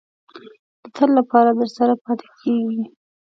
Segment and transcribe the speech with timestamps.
[0.81, 2.83] د تل لپاره درسره پاتې کېږي.